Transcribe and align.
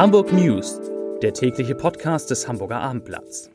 Hamburg 0.00 0.32
News, 0.32 0.80
der 1.20 1.34
tägliche 1.34 1.74
Podcast 1.74 2.30
des 2.30 2.48
Hamburger 2.48 2.80
Abendblatts. 2.80 3.50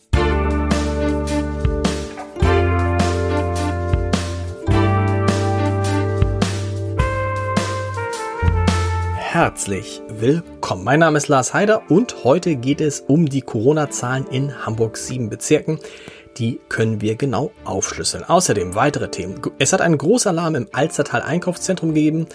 Herzlich 9.16 10.04
willkommen. 10.08 10.84
Mein 10.84 11.00
Name 11.00 11.18
ist 11.18 11.30
Lars 11.30 11.55
Heider 11.55 11.81
und 11.89 12.23
heute 12.23 12.55
geht 12.57 12.80
es 12.80 13.00
um 13.00 13.25
die 13.25 13.41
Corona-Zahlen 13.41 14.27
in 14.27 14.68
Hamburgs 14.68 15.07
sieben 15.07 15.32
Bezirken. 15.32 15.80
Die 16.38 16.59
können 16.70 17.02
wir 17.02 17.16
genau 17.16 17.50
aufschlüsseln. 17.64 18.23
Außerdem 18.23 18.75
weitere 18.75 19.09
Themen. 19.09 19.41
Es 19.57 19.73
hat 19.73 19.82
einen 19.82 19.98
Großalarm 19.98 20.54
im 20.54 20.68
Alstertal 20.73 21.23
Einkaufszentrum 21.23 21.96
gegeben. 21.96 22.27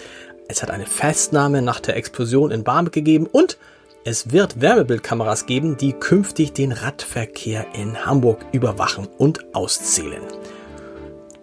Es 0.49 0.61
hat 0.61 0.69
eine 0.69 0.85
Festnahme 0.85 1.61
nach 1.61 1.79
der 1.79 1.95
Explosion 1.95 2.51
in 2.51 2.65
Barmbek 2.65 2.91
gegeben 2.91 3.25
und 3.31 3.57
es 4.03 4.31
wird 4.31 4.61
Wärmebildkameras 4.61 5.45
geben, 5.45 5.77
die 5.77 5.93
künftig 5.93 6.53
den 6.53 6.71
Radverkehr 6.71 7.65
in 7.73 8.05
Hamburg 8.05 8.45
überwachen 8.51 9.07
und 9.17 9.53
auszählen. 9.53 10.21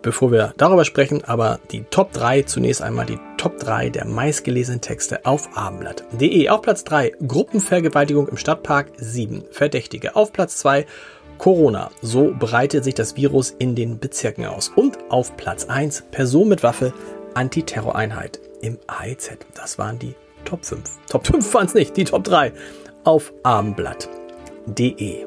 Bevor 0.03 0.33
wir 0.33 0.55
darüber 0.57 0.85
sprechen, 0.85 1.25
aber 1.25 1.59
die 1.71 1.85
Top 1.85 2.13
3, 2.13 2.43
zunächst 2.43 2.83
einmal 2.83 3.07
die 3.07 3.19
Top 3.37 3.59
3 3.59 3.91
der 3.91 4.07
meistgelesenen 4.07 4.81
Texte 4.81 5.25
auf 5.27 5.57
abendblatt.de. 5.57 6.49
Auf 6.49 6.63
Platz 6.63 6.85
3 6.85 7.15
Gruppenvergewaltigung 7.27 8.29
im 8.29 8.37
Stadtpark, 8.37 8.93
7 8.97 9.45
Verdächtige. 9.51 10.17
Auf 10.17 10.33
Platz 10.33 10.57
2 10.59 10.87
Corona, 11.37 11.91
so 12.01 12.33
breitet 12.37 12.85
sich 12.85 12.95
das 12.95 13.17
Virus 13.17 13.51
in 13.59 13.75
den 13.75 13.99
Bezirken 13.99 14.47
aus. 14.47 14.71
Und 14.75 14.99
auf 15.09 15.37
Platz 15.37 15.65
1 15.65 16.05
Person 16.11 16.49
mit 16.49 16.63
Waffe, 16.63 16.93
Antiterroreinheit 17.35 18.41
im 18.61 18.79
AEZ. 18.87 19.39
Das 19.55 19.79
waren 19.79 19.99
die 19.99 20.15
Top 20.45 20.65
5. 20.65 20.83
Top 21.09 21.27
5 21.27 21.55
waren 21.55 21.67
es 21.67 21.75
nicht, 21.75 21.97
die 21.97 22.05
Top 22.05 22.25
3 22.25 22.53
auf 23.05 23.33
abendblatt.de. 23.43 25.27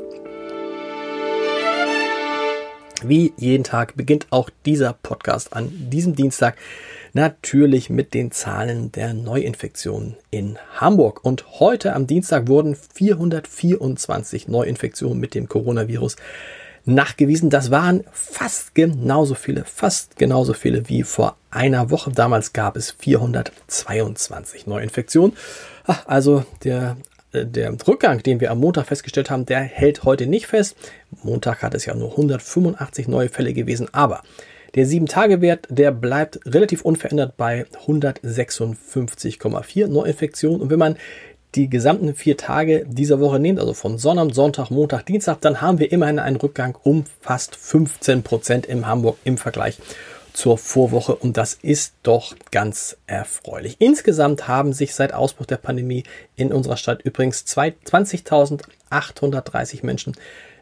Wie 3.04 3.34
jeden 3.36 3.64
Tag 3.64 3.96
beginnt 3.96 4.28
auch 4.30 4.52
dieser 4.66 4.94
Podcast 4.94 5.54
an 5.54 5.72
diesem 5.90 6.16
Dienstag 6.16 6.56
natürlich 7.14 7.90
mit 7.90 8.14
den 8.14 8.32
Zahlen 8.32 8.92
der 8.92 9.14
Neuinfektionen 9.14 10.16
in 10.30 10.58
Hamburg. 10.76 11.26
Und 11.26 11.60
heute 11.60 11.94
am 11.94 12.06
Dienstag 12.06 12.48
wurden 12.48 12.76
424 12.76 14.48
Neuinfektionen 14.48 15.20
mit 15.20 15.34
dem 15.34 15.50
Coronavirus 15.50 16.16
nachgewiesen. 16.86 17.50
Das 17.50 17.72
waren 17.72 18.04
fast 18.12 18.76
genauso 18.76 19.36
viele, 19.36 19.64
fast 19.66 20.18
genauso 20.18 20.54
viele 20.54 20.90
wie 20.90 21.04
vor 21.04 21.38
einer 21.50 21.90
Woche. 21.90 22.12
Damals 22.12 22.54
gab 22.54 22.76
es 22.76 22.92
422 22.92 24.68
Neuinfektionen. 24.68 25.36
Also 26.06 26.46
der 26.64 26.98
äh, 27.34 27.46
der 27.46 27.76
Rückgang, 27.88 28.24
den 28.24 28.40
wir 28.40 28.52
am 28.52 28.60
Montag 28.60 28.88
festgestellt 28.88 29.30
haben, 29.30 29.46
der 29.46 29.62
hält 29.62 30.04
heute 30.04 30.28
nicht 30.28 30.48
fest. 30.48 30.76
Montag 31.24 31.64
hat 31.64 31.74
es 31.74 31.86
ja 31.86 31.96
nur 31.96 32.12
185 32.12 33.08
neue 33.08 33.30
Fälle 33.30 33.54
gewesen, 33.54 33.88
aber 33.94 34.22
der 34.76 34.86
7-Tage-Wert, 34.88 35.68
der 35.70 35.92
bleibt 35.92 36.40
relativ 36.46 36.84
unverändert 36.84 37.36
bei 37.36 37.66
156,4 37.88 39.88
Neuinfektionen. 39.88 40.62
Und 40.62 40.70
wenn 40.70 40.80
man 40.80 40.96
die 41.56 41.70
gesamten 41.70 42.16
vier 42.16 42.38
Tage 42.38 42.86
dieser 42.88 43.20
Woche 43.20 43.40
nimmt, 43.40 43.60
also 43.60 43.74
von 43.74 43.98
Sonnabend, 43.98 44.34
Sonntag, 44.34 44.72
Montag, 44.72 45.06
Dienstag, 45.06 45.42
dann 45.42 45.60
haben 45.62 45.80
wir 45.80 45.92
immerhin 45.92 46.20
einen 46.20 46.38
Rückgang 46.38 46.78
um 46.84 47.04
fast 47.20 47.56
15 47.56 48.24
Prozent 48.24 48.66
in 48.66 48.88
Hamburg 48.88 49.18
im 49.24 49.38
Vergleich 49.38 49.78
zur 50.34 50.58
Vorwoche 50.58 51.16
und 51.16 51.36
das 51.36 51.56
ist 51.56 51.94
doch 52.04 52.38
ganz 52.52 52.96
erfreulich. 53.06 53.76
Insgesamt 53.80 54.48
haben 54.48 54.72
sich 54.72 54.96
seit 54.96 55.14
Ausbruch 55.14 55.46
der 55.46 55.58
Pandemie 55.58 56.06
in 56.38 56.54
unserer 56.54 56.78
Stadt 56.78 57.02
übrigens 57.02 57.44
20.830 57.46 59.86
Menschen 59.86 60.16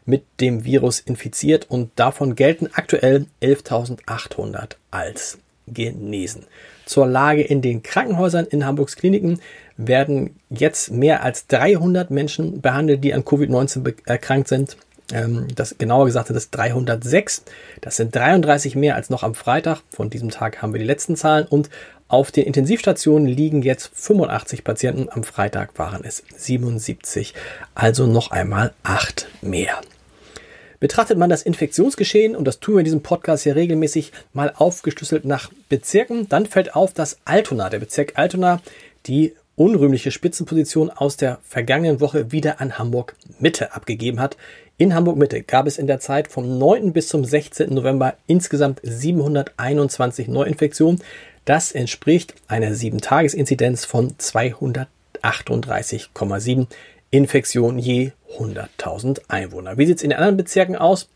mit 0.04 0.24
dem 0.40 0.64
Virus 0.64 0.98
infiziert 0.98 1.70
und 1.70 1.92
davon 1.96 2.34
gelten 2.34 2.68
aktuell 2.72 3.26
11.800 3.42 4.72
als 4.90 5.38
genesen. 5.72 6.44
Zur 6.86 7.06
Lage 7.06 7.42
in 7.42 7.62
den 7.62 7.82
Krankenhäusern 7.82 8.46
in 8.46 8.66
Hamburgs 8.66 8.96
Kliniken 8.96 9.40
werden 9.76 10.36
jetzt 10.50 10.90
mehr 10.90 11.22
als 11.22 11.46
300 11.46 12.10
Menschen 12.10 12.60
behandelt, 12.60 13.02
die 13.04 13.14
an 13.14 13.22
Covid-19 13.22 13.94
erkrankt 14.06 14.48
sind. 14.48 14.76
Ähm, 15.12 15.48
das 15.54 15.76
genauer 15.78 16.06
gesagt 16.06 16.28
sind 16.28 16.36
es 16.36 16.50
306. 16.50 17.44
Das 17.80 17.96
sind 17.96 18.14
33 18.14 18.76
mehr 18.76 18.96
als 18.96 19.10
noch 19.10 19.22
am 19.22 19.34
Freitag. 19.34 19.82
Von 19.90 20.10
diesem 20.10 20.30
Tag 20.30 20.62
haben 20.62 20.72
wir 20.72 20.80
die 20.80 20.86
letzten 20.86 21.16
Zahlen 21.16 21.46
und 21.46 21.70
auf 22.08 22.32
den 22.32 22.44
Intensivstationen 22.44 23.28
liegen 23.28 23.62
jetzt 23.62 23.92
85 23.94 24.64
Patienten. 24.64 25.08
Am 25.10 25.22
Freitag 25.22 25.78
waren 25.78 26.02
es 26.04 26.24
77. 26.36 27.34
Also 27.74 28.06
noch 28.06 28.32
einmal 28.32 28.72
acht 28.82 29.28
mehr. 29.42 29.80
Betrachtet 30.80 31.16
man 31.18 31.30
das 31.30 31.42
Infektionsgeschehen, 31.42 32.34
und 32.34 32.46
das 32.46 32.58
tun 32.58 32.74
wir 32.74 32.80
in 32.80 32.86
diesem 32.86 33.02
Podcast 33.02 33.44
ja 33.44 33.52
regelmäßig 33.52 34.12
mal 34.32 34.54
aufgeschlüsselt 34.56 35.26
nach 35.26 35.50
Bezirken, 35.68 36.26
dann 36.28 36.46
fällt 36.46 36.74
auf, 36.74 36.94
dass 36.94 37.18
Altona, 37.26 37.68
der 37.68 37.80
Bezirk 37.80 38.14
Altona, 38.16 38.62
die 39.06 39.34
unrühmliche 39.56 40.10
Spitzenposition 40.10 40.88
aus 40.88 41.18
der 41.18 41.38
vergangenen 41.42 42.00
Woche 42.00 42.32
wieder 42.32 42.62
an 42.62 42.78
Hamburg 42.78 43.14
Mitte 43.38 43.74
abgegeben 43.74 44.18
hat. 44.18 44.38
In 44.78 44.94
Hamburg 44.94 45.18
Mitte 45.18 45.42
gab 45.42 45.66
es 45.66 45.76
in 45.76 45.86
der 45.86 46.00
Zeit 46.00 46.28
vom 46.28 46.58
9. 46.58 46.94
bis 46.94 47.08
zum 47.08 47.26
16. 47.26 47.74
November 47.74 48.14
insgesamt 48.26 48.80
721 48.82 50.28
Neuinfektionen. 50.28 51.02
Das 51.44 51.72
entspricht 51.72 52.32
einer 52.48 52.70
7-Tages-Inzidenz 52.70 53.84
von 53.84 54.12
238,7 54.12 56.68
Infektionen 57.10 57.78
je 57.78 58.12
100.000 58.38 59.22
Einwohner. 59.28 59.78
Wie 59.78 59.86
sieht 59.86 59.98
es 59.98 60.02
in 60.02 60.10
den 60.10 60.18
anderen 60.18 60.36
Bezirken 60.36 60.76
aus? 60.76 61.08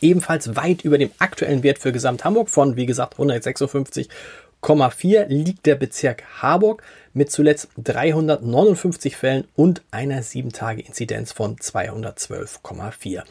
Ebenfalls 0.00 0.56
weit 0.56 0.82
über 0.82 0.98
dem 0.98 1.10
aktuellen 1.18 1.62
Wert 1.62 1.78
für 1.78 1.92
Gesamt 1.92 2.24
Hamburg 2.24 2.50
von, 2.50 2.76
wie 2.76 2.86
gesagt, 2.86 3.16
156,4 3.16 5.26
liegt 5.26 5.64
der 5.64 5.76
Bezirk 5.76 6.24
Harburg 6.42 6.82
mit 7.14 7.30
zuletzt 7.30 7.68
359 7.82 9.16
Fällen 9.16 9.44
und 9.54 9.82
einer 9.90 10.22
7-Tage-Inzidenz 10.22 11.32
von 11.32 11.56
212,4. 11.56 13.22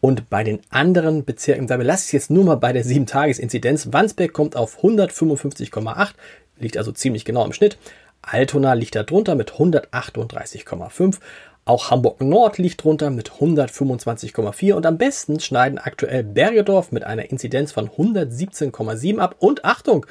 Und 0.00 0.30
bei 0.30 0.44
den 0.44 0.60
anderen 0.70 1.24
Bezirken, 1.24 1.66
da 1.66 1.76
belasse 1.76 2.06
ich 2.06 2.12
jetzt 2.12 2.30
nur 2.30 2.44
mal 2.44 2.56
bei 2.56 2.72
der 2.72 2.84
7-Tages-Inzidenz. 2.84 3.92
Wandsbek 3.92 4.32
kommt 4.32 4.54
auf 4.54 4.82
155,8, 4.82 6.10
liegt 6.58 6.76
also 6.76 6.92
ziemlich 6.92 7.24
genau 7.24 7.44
im 7.44 7.52
Schnitt. 7.52 7.78
Altona 8.26 8.72
liegt 8.74 8.96
da 8.96 9.04
drunter 9.04 9.34
mit 9.36 9.52
138,5. 9.52 11.18
Auch 11.64 11.90
Hamburg 11.90 12.20
Nord 12.20 12.58
liegt 12.58 12.84
drunter 12.84 13.10
mit 13.10 13.30
125,4 13.30 14.74
und 14.74 14.84
am 14.84 14.98
besten 14.98 15.40
schneiden 15.40 15.78
aktuell 15.78 16.22
Bergedorf 16.22 16.92
mit 16.92 17.04
einer 17.04 17.30
Inzidenz 17.30 17.72
von 17.72 17.88
117,7 17.88 19.18
ab. 19.18 19.36
Und 19.38 19.64
Achtung, 19.64 20.06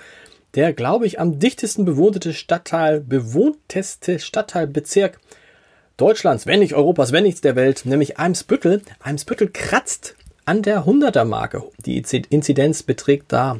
der, 0.56 0.74
glaube 0.74 1.06
ich, 1.06 1.20
am 1.20 1.40
dichtesten 1.40 1.86
bewohnte 1.86 2.34
Stadtteil, 2.34 3.02
bewohnteste 3.02 4.20
Stadtteilbezirk 4.20 5.20
Deutschlands, 5.98 6.46
wenn 6.46 6.60
nicht 6.60 6.74
Europas, 6.74 7.12
wenn 7.12 7.24
nichts 7.24 7.42
der 7.42 7.56
Welt, 7.56 7.86
nämlich 7.86 8.18
Eimsbüttel. 8.18 8.82
Eimsbüttel 9.02 9.50
kratzt 9.50 10.16
an 10.46 10.62
der 10.62 10.86
100er 10.86 11.24
Marke. 11.24 11.64
Die 11.86 11.98
Inzidenz 11.98 12.84
beträgt 12.84 13.32
da 13.32 13.58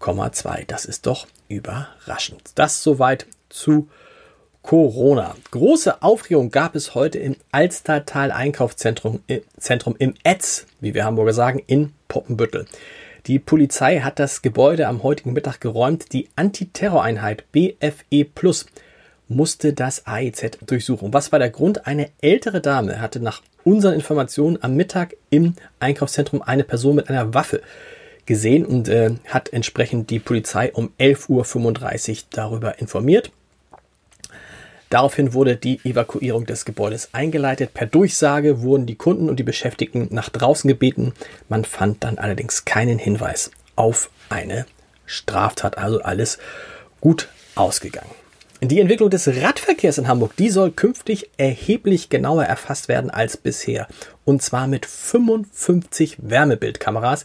102,2. 0.00 0.64
Das 0.66 0.84
ist 0.84 1.06
doch 1.06 1.26
überraschend. 1.48 2.42
Das 2.54 2.82
soweit 2.82 3.26
zu 3.48 3.88
Corona. 4.62 5.34
Große 5.50 6.02
Aufregung 6.02 6.50
gab 6.50 6.74
es 6.74 6.94
heute 6.94 7.18
im 7.18 7.36
Alstertal 7.52 8.32
Einkaufszentrum 8.32 9.20
äh, 9.28 9.40
im 9.98 10.14
Etz, 10.24 10.66
wie 10.80 10.94
wir 10.94 11.04
Hamburger 11.04 11.32
sagen, 11.32 11.62
in 11.66 11.94
Poppenbüttel. 12.08 12.66
Die 13.26 13.38
Polizei 13.38 14.00
hat 14.00 14.18
das 14.18 14.42
Gebäude 14.42 14.88
am 14.88 15.02
heutigen 15.02 15.32
Mittag 15.32 15.60
geräumt. 15.60 16.12
Die 16.12 16.28
Antiterroreinheit 16.36 17.50
BFE 17.52 18.24
Plus 18.34 18.66
musste 19.28 19.72
das 19.72 20.06
AEZ 20.06 20.58
durchsuchen. 20.66 21.12
Was 21.12 21.32
war 21.32 21.38
der 21.38 21.50
Grund? 21.50 21.86
Eine 21.86 22.10
ältere 22.20 22.60
Dame 22.60 23.00
hatte 23.00 23.20
nach 23.20 23.42
unseren 23.64 23.94
Informationen 23.94 24.58
am 24.62 24.74
Mittag 24.74 25.14
im 25.30 25.54
Einkaufszentrum 25.80 26.42
eine 26.42 26.64
Person 26.64 26.96
mit 26.96 27.10
einer 27.10 27.34
Waffe 27.34 27.60
gesehen 28.28 28.64
und 28.64 28.88
äh, 28.88 29.10
hat 29.26 29.52
entsprechend 29.52 30.10
die 30.10 30.20
Polizei 30.20 30.72
um 30.72 30.90
11.35 31.00 32.10
Uhr 32.10 32.16
darüber 32.30 32.78
informiert. 32.78 33.32
Daraufhin 34.90 35.34
wurde 35.34 35.56
die 35.56 35.80
Evakuierung 35.84 36.46
des 36.46 36.64
Gebäudes 36.64 37.10
eingeleitet. 37.12 37.74
Per 37.74 37.86
Durchsage 37.86 38.62
wurden 38.62 38.86
die 38.86 38.94
Kunden 38.94 39.28
und 39.28 39.36
die 39.36 39.42
Beschäftigten 39.42 40.08
nach 40.10 40.28
draußen 40.30 40.68
gebeten. 40.68 41.12
Man 41.48 41.64
fand 41.64 42.04
dann 42.04 42.18
allerdings 42.18 42.64
keinen 42.64 42.98
Hinweis 42.98 43.50
auf 43.76 44.10
eine 44.28 44.66
Straftat. 45.04 45.76
Also 45.76 46.00
alles 46.00 46.38
gut 47.00 47.28
ausgegangen. 47.54 48.10
Die 48.60 48.80
Entwicklung 48.80 49.08
des 49.08 49.28
Radverkehrs 49.28 49.98
in 49.98 50.08
Hamburg, 50.08 50.34
die 50.34 50.50
soll 50.50 50.72
künftig 50.72 51.30
erheblich 51.36 52.08
genauer 52.08 52.42
erfasst 52.42 52.88
werden 52.88 53.08
als 53.08 53.36
bisher. 53.36 53.86
Und 54.24 54.42
zwar 54.42 54.66
mit 54.66 54.84
55 54.84 56.16
Wärmebildkameras. 56.20 57.24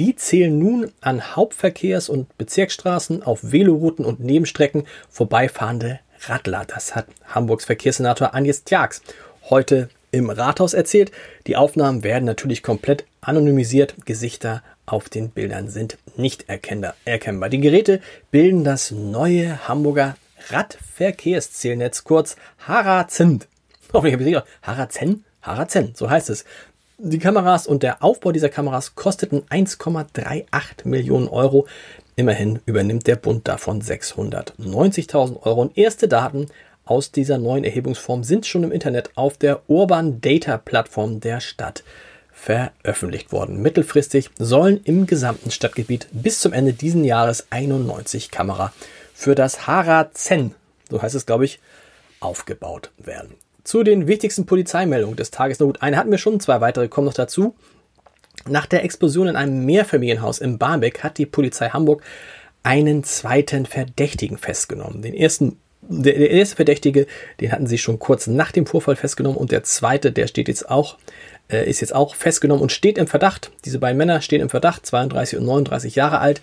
Die 0.00 0.16
zählen 0.16 0.58
nun 0.58 0.90
an 1.00 1.22
Hauptverkehrs- 1.36 2.10
und 2.10 2.36
Bezirksstraßen, 2.36 3.22
auf 3.22 3.52
Velorouten 3.52 4.04
und 4.04 4.18
Nebenstrecken 4.18 4.82
vorbeifahrende 5.08 6.00
Radler. 6.26 6.64
Das 6.66 6.96
hat 6.96 7.06
Hamburgs 7.28 7.64
Verkehrssenator 7.64 8.34
Agnes 8.34 8.64
Tjax 8.64 9.02
heute 9.50 9.88
im 10.10 10.30
Rathaus 10.30 10.74
erzählt. 10.74 11.12
Die 11.46 11.54
Aufnahmen 11.54 12.02
werden 12.02 12.24
natürlich 12.24 12.64
komplett 12.64 13.04
anonymisiert. 13.20 13.94
Gesichter 14.04 14.64
auf 14.84 15.08
den 15.08 15.30
Bildern 15.30 15.68
sind 15.68 15.96
nicht 16.16 16.48
erkennbar. 16.48 17.48
Die 17.50 17.60
Geräte 17.60 18.00
bilden 18.32 18.64
das 18.64 18.90
neue 18.90 19.68
Hamburger 19.68 20.16
Radverkehrszählnetz, 20.50 22.04
kurz 22.04 22.36
Harazen. 22.66 23.44
Hoffentlich 23.92 24.14
habe 24.14 24.22
ich 24.22 24.36
richtig 24.36 24.52
Harazen? 24.62 25.24
Harazen, 25.42 25.92
so 25.94 26.08
heißt 26.08 26.30
es. 26.30 26.44
Die 26.98 27.18
Kameras 27.18 27.66
und 27.66 27.82
der 27.82 28.02
Aufbau 28.02 28.30
dieser 28.30 28.48
Kameras 28.48 28.94
kosteten 28.94 29.42
1,38 29.50 30.44
Millionen 30.84 31.28
Euro. 31.28 31.66
Immerhin 32.14 32.60
übernimmt 32.64 33.06
der 33.06 33.16
Bund 33.16 33.48
davon 33.48 33.82
690.000 33.82 35.42
Euro. 35.42 35.62
Und 35.62 35.76
erste 35.76 36.06
Daten 36.06 36.46
aus 36.84 37.10
dieser 37.10 37.38
neuen 37.38 37.64
Erhebungsform 37.64 38.22
sind 38.22 38.46
schon 38.46 38.64
im 38.64 38.72
Internet 38.72 39.10
auf 39.16 39.36
der 39.36 39.68
Urban 39.68 40.20
Data 40.20 40.58
Plattform 40.58 41.20
der 41.20 41.40
Stadt 41.40 41.82
veröffentlicht 42.32 43.32
worden. 43.32 43.62
Mittelfristig 43.62 44.30
sollen 44.38 44.80
im 44.84 45.06
gesamten 45.06 45.50
Stadtgebiet 45.50 46.08
bis 46.12 46.40
zum 46.40 46.52
Ende 46.52 46.72
diesen 46.72 47.04
Jahres 47.04 47.46
91 47.50 48.30
Kamera 48.30 48.72
für 49.22 49.34
das 49.34 49.66
Harazen, 49.66 50.54
so 50.90 51.00
heißt 51.00 51.14
es 51.14 51.26
glaube 51.26 51.44
ich, 51.44 51.60
aufgebaut 52.20 52.90
werden. 52.98 53.34
Zu 53.64 53.84
den 53.84 54.08
wichtigsten 54.08 54.46
Polizeimeldungen 54.46 55.16
des 55.16 55.30
Tages. 55.30 55.60
Na 55.60 55.66
gut, 55.66 55.82
eine 55.82 55.96
hatten 55.96 56.10
wir 56.10 56.18
schon, 56.18 56.40
zwei 56.40 56.60
weitere 56.60 56.88
kommen 56.88 57.06
noch 57.06 57.14
dazu. 57.14 57.54
Nach 58.48 58.66
der 58.66 58.82
Explosion 58.82 59.28
in 59.28 59.36
einem 59.36 59.64
Mehrfamilienhaus 59.64 60.38
in 60.40 60.58
Barmbek 60.58 61.04
hat 61.04 61.18
die 61.18 61.26
Polizei 61.26 61.68
Hamburg 61.68 62.02
einen 62.64 63.04
zweiten 63.04 63.66
Verdächtigen 63.66 64.38
festgenommen. 64.38 65.02
Den 65.02 65.14
ersten 65.14 65.58
der, 65.82 66.14
der, 66.14 66.30
erste 66.30 66.56
Verdächtige, 66.56 67.06
den 67.40 67.50
hatten 67.50 67.66
sie 67.66 67.78
schon 67.78 67.98
kurz 67.98 68.28
nach 68.28 68.52
dem 68.52 68.66
Vorfall 68.66 68.96
festgenommen 68.96 69.36
und 69.36 69.50
der 69.50 69.64
zweite, 69.64 70.12
der 70.12 70.28
steht 70.28 70.46
jetzt 70.46 70.70
auch, 70.70 70.96
äh, 71.48 71.68
ist 71.68 71.80
jetzt 71.80 71.94
auch 71.94 72.14
festgenommen 72.14 72.62
und 72.62 72.70
steht 72.70 72.98
im 72.98 73.08
Verdacht. 73.08 73.50
Diese 73.64 73.80
beiden 73.80 73.98
Männer 73.98 74.20
stehen 74.20 74.40
im 74.40 74.48
Verdacht, 74.48 74.86
32 74.86 75.38
und 75.38 75.44
39 75.44 75.96
Jahre 75.96 76.20
alt, 76.20 76.40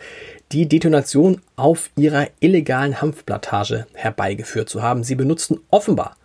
die 0.51 0.68
Detonation 0.68 1.42
auf 1.56 1.92
ihrer 1.96 2.28
illegalen 2.40 3.01
Hanfplantage 3.01 3.86
herbeigeführt 3.94 4.69
zu 4.69 4.81
haben. 4.81 5.04
Sie 5.04 5.16
benutzten 5.16 5.60
offenbar 5.69 6.16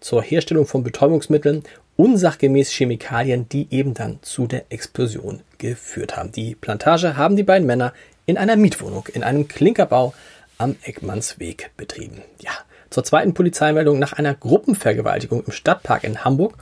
zur 0.00 0.22
Herstellung 0.22 0.66
von 0.66 0.84
Betäubungsmitteln 0.84 1.64
unsachgemäß 1.96 2.70
Chemikalien, 2.70 3.48
die 3.48 3.68
eben 3.70 3.94
dann 3.94 4.18
zu 4.22 4.46
der 4.46 4.64
Explosion 4.70 5.40
geführt 5.58 6.16
haben. 6.16 6.32
Die 6.32 6.54
Plantage 6.54 7.16
haben 7.16 7.36
die 7.36 7.42
beiden 7.42 7.66
Männer 7.66 7.92
in 8.26 8.38
einer 8.38 8.56
Mietwohnung, 8.56 9.08
in 9.12 9.22
einem 9.22 9.48
Klinkerbau 9.48 10.14
am 10.58 10.76
Eckmannsweg 10.82 11.70
betrieben. 11.76 12.22
Ja, 12.40 12.52
zur 12.90 13.04
zweiten 13.04 13.34
Polizeimeldung 13.34 13.98
nach 13.98 14.12
einer 14.12 14.34
Gruppenvergewaltigung 14.34 15.44
im 15.44 15.52
Stadtpark 15.52 16.04
in 16.04 16.24
Hamburg, 16.24 16.54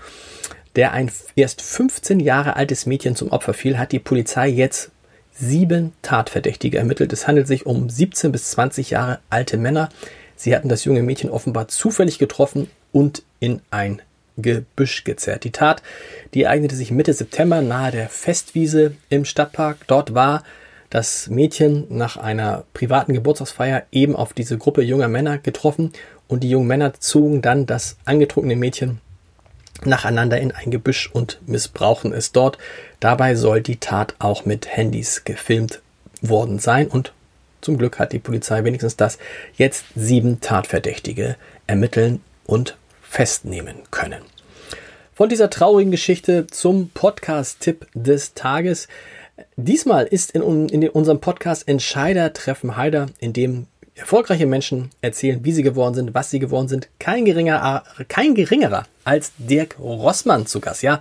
der 0.77 0.93
ein 0.93 1.11
erst 1.37 1.63
15 1.63 2.21
Jahre 2.21 2.57
altes 2.57 2.87
Mädchen 2.87 3.17
zum 3.17 3.31
Opfer 3.31 3.55
fiel, 3.55 3.79
hat 3.79 3.93
die 3.93 3.99
Polizei 3.99 4.49
jetzt 4.49 4.91
sieben 5.41 5.93
Tatverdächtige 6.03 6.79
ermittelt. 6.79 7.13
Es 7.13 7.27
handelt 7.27 7.47
sich 7.47 7.67
um 7.67 7.89
17 7.89 8.31
bis 8.31 8.51
20 8.51 8.91
Jahre 8.91 9.21
alte 9.31 9.57
Männer. 9.57 9.89
Sie 10.37 10.55
hatten 10.55 10.69
das 10.69 10.85
junge 10.85 11.03
Mädchen 11.03 11.31
offenbar 11.31 11.69
zufällig 11.69 12.19
getroffen 12.19 12.71
und 12.93 13.23
in 13.41 13.61
ein 13.71 14.03
Gebüsch 14.37 15.05
gezerrt. 15.05 15.45
Die 15.45 15.51
Tat, 15.51 15.83
die 16.35 16.45
ereignete 16.45 16.77
sich 16.77 16.91
Mitte 16.91 17.13
September 17.13 17.63
nahe 17.63 17.91
der 17.91 18.09
Festwiese 18.09 18.93
im 19.09 19.25
Stadtpark. 19.25 19.79
Dort 19.87 20.15
war 20.15 20.45
das 20.91 21.29
Mädchen 21.29 21.87
nach 21.89 22.17
einer 22.17 22.65
privaten 22.75 23.15
Geburtstagsfeier 23.15 23.85
eben 23.93 24.17
auf 24.17 24.33
diese 24.33 24.59
Gruppe 24.59 24.83
junger 24.83 25.09
Männer 25.09 25.39
getroffen 25.39 25.93
und 26.29 26.43
die 26.43 26.51
jungen 26.51 26.67
Männer 26.67 26.95
zogen 26.99 27.43
dann 27.43 27.67
das 27.67 27.97
angetrunkene 28.05 28.57
Mädchen 28.57 29.01
nacheinander 29.87 30.41
in 30.41 30.53
ein 30.53 30.71
Gebüsch 30.71 31.11
und 31.13 31.41
missbrauchen 31.47 32.13
es 32.13 32.33
dort. 32.33 32.59
Dabei 33.01 33.35
soll 33.35 33.61
die 33.61 33.79
Tat 33.79 34.15
auch 34.19 34.45
mit 34.45 34.69
Handys 34.77 35.25
gefilmt 35.25 35.81
worden 36.23 36.59
sein 36.59 36.89
und 36.89 37.13
zum 37.61 37.77
Glück 37.77 37.99
hat 37.99 38.13
die 38.13 38.19
Polizei 38.19 38.65
wenigstens 38.65 38.97
das 38.97 39.19
jetzt 39.57 39.85
sieben 39.95 40.41
Tatverdächtige 40.41 41.37
ermitteln 41.67 42.23
und 42.47 42.77
festnehmen 43.03 43.77
können. 43.91 44.23
Von 45.15 45.29
dieser 45.29 45.51
traurigen 45.51 45.91
Geschichte 45.91 46.47
zum 46.47 46.89
Podcast-Tipp 46.91 47.87
des 47.93 48.33
Tages. 48.33 48.89
Diesmal 49.57 50.07
ist 50.07 50.31
in, 50.31 50.69
in 50.71 50.89
unserem 50.89 51.21
Podcast 51.21 51.69
Entscheider 51.69 52.33
treffen 52.33 52.77
Heider, 52.77 53.07
in 53.19 53.35
dem 53.35 53.67
erfolgreiche 53.95 54.47
Menschen 54.47 54.91
erzählen, 55.01 55.45
wie 55.45 55.53
sie 55.53 55.63
geworden 55.63 55.95
sind, 55.95 56.15
was 56.15 56.31
sie 56.31 56.39
geworden 56.39 56.69
sind, 56.69 56.89
kein 56.99 57.25
geringerer, 57.25 57.85
kein 58.09 58.35
geringerer 58.35 58.87
als 59.05 59.33
Dirk 59.39 59.79
Rossmann 59.79 60.47
zu 60.47 60.61
Gast. 60.61 60.83
Ja, 60.83 61.01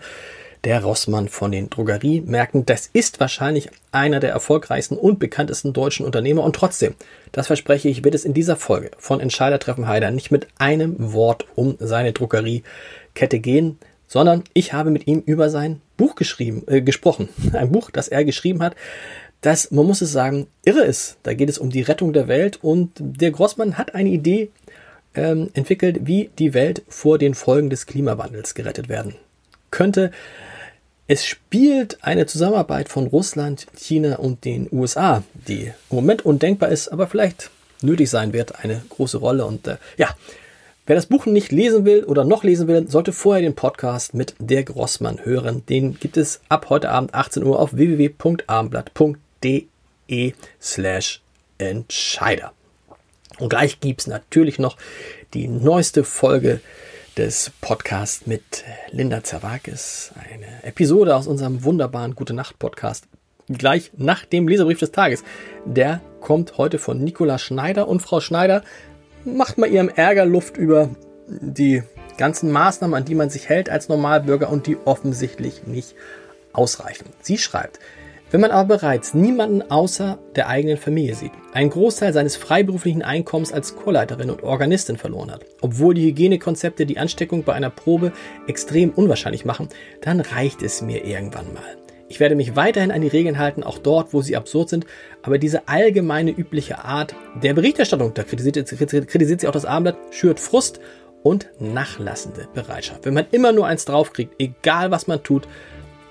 der 0.66 0.84
Rossmann 0.84 1.30
von 1.30 1.52
den 1.52 1.70
Drogeriemärkten. 1.70 2.66
Das 2.66 2.90
ist 2.92 3.20
wahrscheinlich 3.20 3.70
einer 3.92 4.20
der 4.20 4.32
erfolgreichsten 4.32 4.98
und 4.98 5.18
bekanntesten 5.18 5.72
deutschen 5.72 6.06
Unternehmer. 6.06 6.44
Und 6.44 6.56
trotzdem, 6.56 6.96
das 7.32 7.48
verspreche 7.48 7.88
ich, 7.88 8.04
wird 8.04 8.16
es 8.16 8.26
in 8.26 8.34
dieser 8.34 8.58
Folge 8.58 8.92
von 8.98 9.22
Entscheider 9.22 9.60
treffen 9.60 9.88
Heider 9.88 10.12
nicht 10.12 10.32
mit 10.32 10.48
einem 10.58 11.14
Wort 11.14 11.46
um 11.56 11.78
seine 11.80 12.12
Drogeriekette 12.12 13.40
gehen 13.40 13.80
sondern 14.10 14.44
ich 14.54 14.74
habe 14.74 14.90
mit 14.90 15.08
ihm 15.08 15.22
über 15.26 15.50
sein 15.50 15.82
Buch 15.96 16.16
geschrieben, 16.16 16.64
äh, 16.68 16.82
gesprochen. 16.82 17.30
Ein 17.54 17.72
Buch, 17.72 17.92
das 17.92 18.10
er 18.10 18.26
geschrieben 18.26 18.62
hat, 18.62 18.76
das, 19.42 19.72
man 19.72 19.86
muss 19.86 20.02
es 20.02 20.12
sagen, 20.12 20.48
irre 20.66 20.84
ist. 20.84 21.18
Da 21.24 21.34
geht 21.34 21.50
es 21.50 21.58
um 21.58 21.70
die 21.70 21.82
Rettung 21.82 22.14
der 22.14 22.28
Welt 22.28 22.60
und 22.62 22.92
der 22.98 23.32
Grossmann 23.32 23.78
hat 23.78 23.96
eine 23.96 24.10
Idee 24.10 24.50
ähm, 25.16 25.50
entwickelt, 25.54 26.02
wie 26.04 26.30
die 26.38 26.54
Welt 26.54 26.84
vor 26.88 27.18
den 27.18 27.34
Folgen 27.34 27.70
des 27.70 27.86
Klimawandels 27.86 28.54
gerettet 28.54 28.90
werden 28.90 29.16
könnte. 29.72 30.12
Es 31.08 31.26
spielt 31.26 32.04
eine 32.04 32.26
Zusammenarbeit 32.26 32.90
von 32.90 33.08
Russland, 33.08 33.66
China 33.76 34.18
und 34.18 34.46
den 34.46 34.68
USA, 34.72 35.24
die 35.48 35.72
im 35.90 35.96
Moment 35.96 36.26
undenkbar 36.26 36.70
ist, 36.70 36.90
aber 36.90 37.08
vielleicht 37.08 37.50
nötig 37.82 38.10
sein 38.10 38.34
wird, 38.34 38.64
eine 38.64 38.84
große 38.90 39.18
Rolle. 39.18 39.46
Und 39.46 39.68
äh, 39.68 39.78
ja, 39.98 40.10
Wer 40.90 40.96
das 40.96 41.06
Buch 41.06 41.28
nicht 41.28 41.52
lesen 41.52 41.86
will 41.86 42.04
oder 42.04 42.24
noch 42.24 42.44
lesen 42.44 42.68
will, 42.68 42.90
sollte 42.90 43.12
vorher 43.12 43.44
den 43.44 43.54
Podcast 43.54 44.16
mit 44.16 44.34
der 44.40 44.64
Grossmann 44.64 45.24
hören. 45.24 45.64
Den 45.70 46.00
gibt 46.00 46.18
es 46.18 46.42
ab 46.50 46.72
heute 46.72 46.90
Abend 46.90 47.14
18 47.14 47.44
Uhr 47.44 47.60
auf 47.60 47.78
slash 50.62 51.22
Entscheider. 51.58 52.54
Und 53.40 53.50
gleich 53.50 53.80
gibt 53.80 54.02
es 54.02 54.08
natürlich 54.08 54.60
noch 54.60 54.78
die 55.34 55.48
neueste 55.48 56.04
Folge 56.04 56.62
des 57.18 57.52
Podcasts 57.62 58.28
mit 58.28 58.64
Linda 58.92 59.24
Zerwakis. 59.24 60.12
Eine 60.16 60.64
Episode 60.64 61.16
aus 61.16 61.28
unserem 61.28 61.64
wunderbaren 61.64 62.16
Gute 62.16 62.34
Nacht 62.34 62.60
Podcast. 62.60 63.06
Gleich 63.48 63.92
nach 63.98 64.26
dem 64.26 64.48
Leserbrief 64.48 64.80
des 64.80 64.92
Tages. 64.92 65.24
Der 65.66 66.02
kommt 66.22 66.58
heute 66.58 66.80
von 66.80 67.04
Nicola 67.04 67.38
Schneider 67.38 67.88
und 67.88 68.02
Frau 68.02 68.20
Schneider 68.20 68.64
macht 69.26 69.58
mal 69.58 69.70
ihrem 69.70 69.90
Ärger 69.90 70.26
Luft 70.26 70.58
über 70.58 70.90
die 71.28 71.84
ganzen 72.18 72.52
Maßnahmen, 72.52 72.96
an 72.96 73.06
die 73.06 73.16
man 73.16 73.30
sich 73.30 73.50
hält 73.50 73.70
als 73.70 73.90
Normalbürger 73.90 74.50
und 74.50 74.68
die 74.68 74.78
offensichtlich 74.86 75.66
nicht 75.66 75.96
ausreichen. 76.54 77.06
Sie 77.22 77.38
schreibt, 77.38 77.80
wenn 78.32 78.42
man 78.42 78.52
aber 78.52 78.78
bereits 78.78 79.14
niemanden 79.14 79.64
außer 79.72 80.20
der 80.36 80.48
eigenen 80.48 80.78
Familie 80.78 81.16
sieht, 81.16 81.32
einen 81.54 81.72
Großteil 81.72 82.14
seines 82.14 82.36
freiberuflichen 82.36 83.02
Einkommens 83.02 83.52
als 83.52 83.76
Chorleiterin 83.76 84.30
und 84.30 84.44
Organistin 84.44 84.98
verloren 84.98 85.32
hat, 85.32 85.46
obwohl 85.62 85.96
die 85.96 86.06
Hygienekonzepte 86.06 86.86
die 86.86 87.00
Ansteckung 87.00 87.44
bei 87.44 87.54
einer 87.54 87.72
Probe 87.72 88.12
extrem 88.48 88.92
unwahrscheinlich 88.92 89.46
machen, 89.46 89.70
dann 90.02 90.20
reicht 90.20 90.62
es 90.62 90.82
mir 90.82 91.06
irgendwann 91.06 91.54
mal. 91.54 91.78
Ich 92.08 92.20
werde 92.20 92.36
mich 92.36 92.56
weiterhin 92.56 92.92
an 92.92 93.02
die 93.02 93.08
Regeln 93.08 93.38
halten, 93.38 93.64
auch 93.64 93.78
dort, 93.78 94.14
wo 94.14 94.22
sie 94.22 94.36
absurd 94.36 94.70
sind, 94.70 94.86
aber 95.22 95.38
diese 95.38 95.68
allgemeine 95.68 96.32
übliche 96.32 96.84
Art 96.84 97.16
der 97.42 97.54
Berichterstattung, 97.54 98.14
da 98.16 98.24
kritisiert, 98.24 98.68
kritisiert 99.08 99.42
sie 99.42 99.48
auch 99.48 99.54
das 99.54 99.66
Abendblatt, 99.66 99.98
schürt 100.14 100.40
Frust 100.40 100.80
und 101.22 101.50
nachlassende 101.60 102.48
Bereitschaft. 102.54 103.06
Wenn 103.06 103.14
man 103.14 103.28
immer 103.32 103.52
nur 103.52 103.68
eins 103.68 103.86
draufkriegt, 103.86 104.34
egal 104.40 104.90
was 104.92 105.08
man 105.08 105.22
tut, 105.22 105.48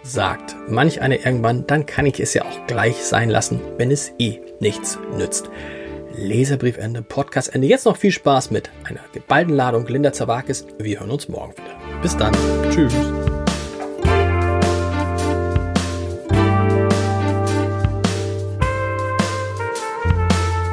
sagt 0.08 0.56
manch 0.68 1.02
eine 1.02 1.16
irgendwann, 1.16 1.66
dann 1.66 1.84
kann 1.84 2.06
ich 2.06 2.18
es 2.18 2.32
ja 2.34 2.42
auch 2.44 2.66
gleich 2.66 2.96
sein 3.04 3.28
lassen, 3.28 3.60
wenn 3.76 3.90
es 3.90 4.12
eh 4.18 4.40
nichts 4.60 4.98
nützt. 5.16 5.50
Leserbriefende, 6.16 7.02
Podcastende. 7.02 7.68
Jetzt 7.68 7.84
noch 7.84 7.96
viel 7.96 8.10
Spaß 8.10 8.50
mit 8.50 8.70
einer 8.84 9.00
geballten 9.12 9.54
Ladung 9.54 9.86
Linda 9.86 10.12
Zawakis. 10.12 10.66
Wir 10.78 11.00
hören 11.00 11.10
uns 11.10 11.28
morgen 11.28 11.52
wieder. 11.52 12.00
Bis 12.02 12.16
dann. 12.16 12.32
Tschüss. 12.70 12.92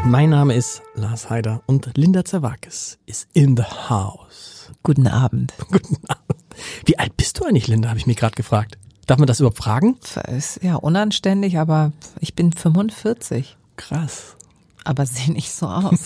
Mein 0.05 0.29
Name 0.29 0.55
ist 0.55 0.81
Lars 0.93 1.29
Heider 1.29 1.61
und 1.65 1.97
Linda 1.97 2.23
Zerwakis 2.23 2.99
ist 3.05 3.27
in 3.33 3.57
the 3.57 3.63
house. 3.63 4.71
Guten 4.81 5.07
Abend. 5.07 5.53
Guten 5.71 5.97
Abend. 6.07 6.45
Wie 6.85 6.97
alt 6.97 7.17
bist 7.17 7.39
du 7.39 7.43
eigentlich, 7.45 7.67
Linda, 7.67 7.89
habe 7.89 7.99
ich 7.99 8.07
mich 8.07 8.15
gerade 8.15 8.35
gefragt. 8.35 8.77
Darf 9.05 9.19
man 9.19 9.27
das 9.27 9.39
überhaupt 9.39 9.57
fragen? 9.57 9.97
Ist 10.35 10.63
ja 10.63 10.75
unanständig, 10.75 11.59
aber 11.59 11.91
ich 12.19 12.33
bin 12.33 12.51
45. 12.53 13.55
Krass. 13.77 14.35
aber 14.83 15.05
sehe 15.05 15.31
nicht 15.33 15.51
so 15.51 15.67
aus. 15.67 16.05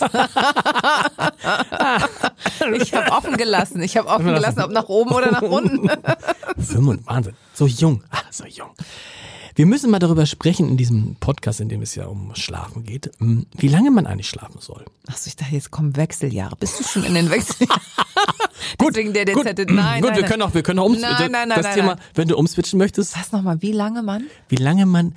ich 2.80 2.94
habe 2.94 3.12
offen 3.12 3.36
gelassen. 3.36 3.82
Ich 3.82 3.96
habe 3.96 4.08
offen 4.08 4.26
gelassen, 4.26 4.60
ob 4.62 4.70
nach 4.70 4.88
oben 4.88 5.12
oder 5.12 5.30
nach 5.30 5.42
unten. 5.42 5.88
25, 6.58 7.06
Wahnsinn. 7.06 7.34
So 7.54 7.66
jung. 7.66 8.02
Ah, 8.10 8.22
so 8.30 8.44
jung. 8.46 8.70
Wir 9.54 9.66
müssen 9.66 9.90
mal 9.90 9.98
darüber 9.98 10.26
sprechen 10.26 10.68
in 10.68 10.76
diesem 10.76 11.16
Podcast, 11.16 11.60
in 11.60 11.68
dem 11.68 11.82
es 11.82 11.94
ja 11.94 12.06
um 12.06 12.34
Schlafen 12.34 12.84
geht, 12.84 13.10
hm, 13.18 13.46
wie 13.52 13.68
lange 13.68 13.90
man 13.90 14.06
eigentlich 14.06 14.28
schlafen 14.28 14.60
soll. 14.60 14.84
Achso, 15.06 15.26
ich 15.28 15.36
dachte, 15.36 15.54
jetzt 15.54 15.70
kommen 15.70 15.96
Wechseljahre. 15.96 16.56
Bist 16.56 16.80
du 16.80 16.84
schon 16.84 17.04
in 17.04 17.14
den 17.14 17.30
Wechseljahren? 17.30 17.82
gut, 18.78 18.90
Deswegen 18.96 19.12
der 19.12 19.24
gut, 19.26 19.46
DZ. 19.46 19.58
Nein, 19.58 19.66
gut, 19.66 19.76
nein, 19.76 20.02
wir 20.02 20.10
nein. 20.10 20.24
können 20.30 20.42
auch, 20.42 20.54
wir 20.54 20.62
können 20.62 20.78
auch 20.78 20.86
umswitchen. 20.86 21.10
Nein, 21.18 21.30
nein, 21.32 21.48
nein, 21.48 21.56
das 21.58 21.66
nein, 21.66 21.74
Thema, 21.76 21.96
wenn 22.14 22.28
du 22.28 22.36
umswitchen 22.36 22.78
möchtest, 22.78 23.18
Was 23.18 23.32
nochmal, 23.32 23.60
wie 23.62 23.72
lange, 23.72 24.02
Mann? 24.02 24.24
wie 24.48 24.56
lange 24.56 24.86
man, 24.86 25.14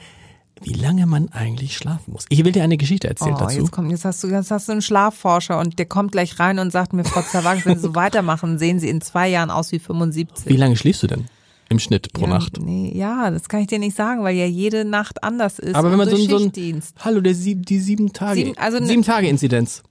wie 0.61 0.73
lange 0.73 1.05
man 1.05 1.29
eigentlich 1.29 1.75
schlafen 1.75 2.13
muss. 2.13 2.25
Ich 2.29 2.43
will 2.45 2.51
dir 2.53 2.63
eine 2.63 2.77
Geschichte 2.77 3.07
erzählen 3.09 3.35
Oh, 3.35 3.39
dazu. 3.39 3.59
jetzt 3.59 3.71
kommt, 3.71 3.91
jetzt 3.91 4.05
hast 4.05 4.23
du, 4.23 4.27
jetzt 4.27 4.49
hast 4.51 4.67
du 4.67 4.71
einen 4.73 4.81
Schlafforscher 4.81 5.59
und 5.59 5.77
der 5.77 5.85
kommt 5.85 6.11
gleich 6.13 6.39
rein 6.39 6.59
und 6.59 6.71
sagt 6.71 6.93
mir, 6.93 7.03
Frau 7.03 7.21
Zerwagens, 7.21 7.65
wenn 7.65 7.75
Sie 7.75 7.81
so 7.81 7.95
weitermachen, 7.95 8.57
sehen 8.59 8.79
Sie 8.79 8.87
in 8.89 9.01
zwei 9.01 9.27
Jahren 9.27 9.49
aus 9.51 9.71
wie 9.71 9.79
75. 9.79 10.45
Wie 10.47 10.55
lange 10.57 10.75
schläfst 10.77 11.03
du 11.03 11.07
denn 11.07 11.25
im 11.69 11.79
Schnitt 11.79 12.13
pro 12.13 12.21
ja, 12.25 12.27
Nacht? 12.29 12.59
Nee, 12.61 12.91
ja, 12.95 13.29
das 13.31 13.49
kann 13.49 13.61
ich 13.61 13.67
dir 13.67 13.79
nicht 13.79 13.95
sagen, 13.97 14.23
weil 14.23 14.35
ja 14.35 14.45
jede 14.45 14.85
Nacht 14.85 15.23
anders 15.23 15.59
ist. 15.59 15.75
Aber 15.75 15.89
wenn 15.91 15.97
man 15.97 16.07
so, 16.09 16.15
so 16.17 16.37
ein, 16.37 16.81
hallo, 16.99 17.19
der 17.19 17.35
sieb, 17.35 17.65
die 17.65 17.79
sieben 17.79 18.13
Tage, 18.13 18.35
Sieben- 18.35 18.57
also 18.57 18.79
ne- 18.79 18.85
sieben 18.85 19.03
Tage 19.03 19.27
Inzidenz. 19.27 19.81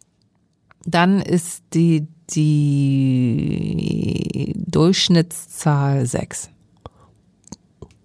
Dann 0.84 1.20
ist 1.20 1.62
die, 1.74 2.06
die 2.34 4.54
Durchschnittszahl 4.66 6.06
sechs. 6.06 6.50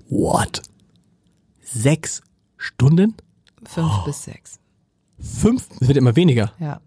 What? 0.10 0.62
Sechs 1.64 2.22
Stunden? 2.58 3.16
Fünf 3.66 3.92
Oh. 4.02 4.06
bis 4.06 4.24
sechs. 4.24 4.60
Fünf? 5.20 5.68
Es 5.80 5.88
wird 5.88 5.98
immer 5.98 6.16
weniger. 6.16 6.54
Ja. 6.60 6.80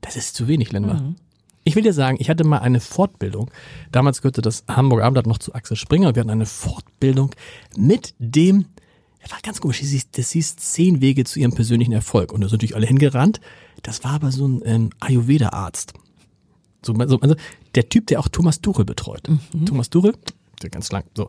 Das 0.00 0.16
ist 0.16 0.34
zu 0.34 0.48
wenig, 0.48 0.72
Länder. 0.72 0.94
Mhm. 0.94 1.16
Ich 1.64 1.76
will 1.76 1.82
dir 1.82 1.92
sagen, 1.92 2.16
ich 2.20 2.30
hatte 2.30 2.44
mal 2.44 2.58
eine 2.58 2.80
Fortbildung. 2.80 3.50
Damals 3.92 4.22
gehörte 4.22 4.42
das 4.42 4.64
Hamburger 4.68 5.04
Abendblatt 5.04 5.26
noch 5.26 5.38
zu 5.38 5.54
Axel 5.54 5.76
Springer. 5.76 6.14
Wir 6.14 6.20
hatten 6.20 6.30
eine 6.30 6.46
Fortbildung 6.46 7.30
mit 7.76 8.14
dem, 8.18 8.66
das 9.20 9.32
war 9.32 9.38
ganz 9.42 9.60
komisch, 9.60 9.80
das 9.80 9.90
hieß, 9.90 10.10
das 10.12 10.30
hieß 10.30 10.56
zehn 10.56 11.00
Wege 11.00 11.24
zu 11.24 11.38
ihrem 11.40 11.52
persönlichen 11.54 11.92
Erfolg. 11.92 12.32
Und 12.32 12.40
da 12.40 12.48
sind 12.48 12.58
natürlich 12.58 12.76
alle 12.76 12.86
hingerannt. 12.86 13.40
Das 13.82 14.02
war 14.02 14.12
aber 14.12 14.32
so 14.32 14.46
ein 14.48 14.62
ähm, 14.64 14.90
Ayurveda-Arzt. 15.00 15.92
So, 16.82 16.94
so, 17.06 17.20
also 17.20 17.34
der 17.74 17.88
Typ, 17.88 18.06
der 18.06 18.20
auch 18.20 18.28
Thomas 18.28 18.60
Tuchel 18.60 18.84
betreut. 18.84 19.22
Thomas 19.66 19.90
Tuchel, 19.90 20.14
der 20.62 20.70
ganz 20.70 20.92
lang, 20.92 21.04
so. 21.16 21.28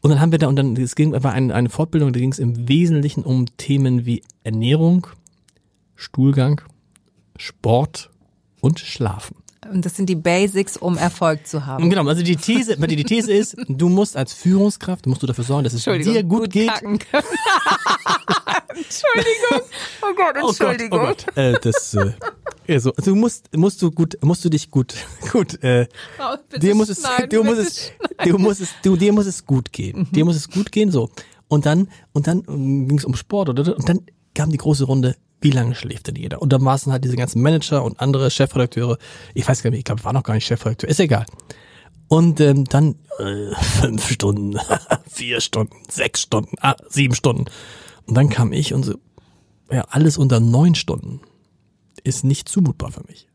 Und 0.00 0.10
dann 0.10 0.20
haben 0.20 0.32
wir 0.32 0.38
da, 0.38 0.48
und 0.48 0.56
dann, 0.56 0.76
es 0.76 0.96
ging, 0.96 1.12
war 1.12 1.32
eine, 1.32 1.54
eine 1.54 1.68
Fortbildung, 1.68 2.12
da 2.12 2.18
ging 2.18 2.32
es 2.32 2.40
im 2.40 2.68
Wesentlichen 2.68 3.22
um 3.22 3.46
Themen 3.56 4.04
wie 4.04 4.22
Ernährung, 4.42 5.06
Stuhlgang, 5.94 6.60
Sport 7.36 8.10
und 8.60 8.80
Schlafen. 8.80 9.36
Und 9.70 9.86
das 9.86 9.94
sind 9.96 10.08
die 10.08 10.16
Basics, 10.16 10.76
um 10.76 10.98
Erfolg 10.98 11.46
zu 11.46 11.66
haben. 11.66 11.88
Genau, 11.88 12.04
also 12.06 12.22
die 12.22 12.34
These, 12.34 12.76
die 12.76 12.96
die 12.96 13.04
These 13.04 13.32
ist, 13.32 13.56
du 13.68 13.88
musst 13.88 14.16
als 14.16 14.32
Führungskraft, 14.32 15.06
musst 15.06 15.22
du 15.22 15.28
dafür 15.28 15.44
sorgen, 15.44 15.64
dass 15.64 15.72
es 15.72 15.84
dir 15.84 16.24
gut, 16.24 16.50
geht. 16.50 16.70
Entschuldigung. 18.76 19.68
Oh 20.02 20.14
Gott, 20.16 20.36
Entschuldigung. 20.36 21.00
Oh 21.00 21.06
Gott, 21.06 21.26
oh 21.28 21.32
Gott. 21.34 21.36
Äh, 21.36 21.60
das, 21.60 21.94
äh, 21.94 22.12
also, 22.68 22.92
du 22.92 23.14
musst, 23.14 23.54
musst 23.56 23.82
du 23.82 23.90
gut, 23.90 24.16
musst 24.22 24.44
du 24.44 24.48
dich 24.48 24.70
gut, 24.70 24.94
gut, 25.32 25.62
äh, 25.62 25.86
Oh, 26.18 26.36
bitte 26.48 26.60
dir 26.66 26.74
muss 26.74 26.88
es, 26.88 27.00
schneiden, 27.00 27.28
dir 27.30 27.42
muss 27.44 27.56
bitte 27.56 27.68
es, 27.68 27.92
du 28.24 28.38
musst 28.38 28.60
es, 28.60 28.68
du, 28.82 28.96
dir 28.96 29.12
muss 29.12 29.26
es 29.26 29.46
gut 29.46 29.72
gehen. 29.72 30.08
Dir 30.12 30.24
muss 30.24 30.36
es 30.36 30.48
gut 30.50 30.72
gehen, 30.72 30.90
so. 30.90 31.10
Und 31.48 31.66
dann, 31.66 31.88
und 32.12 32.26
dann 32.26 32.42
ging 32.44 32.98
es 32.98 33.04
um 33.04 33.14
Sport, 33.14 33.48
oder? 33.48 33.76
Und 33.76 33.88
dann 33.88 34.00
kam 34.34 34.50
die 34.50 34.56
große 34.56 34.84
Runde, 34.84 35.16
wie 35.42 35.50
lange 35.50 35.74
schläft 35.74 36.06
denn 36.06 36.16
jeder? 36.16 36.40
Und 36.40 36.52
dann 36.52 36.64
waren 36.64 36.92
halt 36.92 37.04
diese 37.04 37.16
ganzen 37.16 37.42
Manager 37.42 37.82
und 37.84 38.00
andere 38.00 38.30
Chefredakteure. 38.30 38.96
Ich 39.34 39.46
weiß 39.46 39.62
gar 39.62 39.70
nicht, 39.70 39.80
ich 39.80 39.84
glaube, 39.84 40.04
war 40.04 40.12
noch 40.12 40.22
gar 40.22 40.34
nicht 40.34 40.46
Chefredakteur, 40.46 40.88
ist 40.88 41.00
egal. 41.00 41.26
Und 42.08 42.40
ähm, 42.40 42.64
dann 42.64 42.96
äh, 43.18 43.54
fünf 43.54 44.10
Stunden, 44.10 44.58
vier 45.10 45.40
Stunden, 45.40 45.76
sechs 45.90 46.22
Stunden, 46.22 46.56
ah, 46.60 46.76
sieben 46.88 47.14
Stunden. 47.14 47.46
Und 48.06 48.14
dann 48.16 48.28
kam 48.28 48.52
ich 48.52 48.74
und 48.74 48.82
so, 48.84 48.94
ja, 49.70 49.84
alles 49.90 50.18
unter 50.18 50.40
neun 50.40 50.74
Stunden 50.74 51.20
ist 52.04 52.24
nicht 52.24 52.48
zumutbar 52.48 52.90
für 52.92 53.02
mich. 53.08 53.28